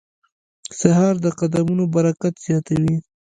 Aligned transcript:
سهار 0.79 1.13
د 1.25 1.27
قدمونو 1.39 1.83
برکت 1.95 2.33
زیاتوي. 2.45 2.95